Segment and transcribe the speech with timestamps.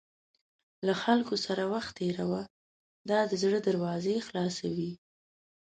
[0.87, 2.41] له خلکو سره وخت تېروه،
[3.09, 4.91] دا د زړه دروازې خلاصوي.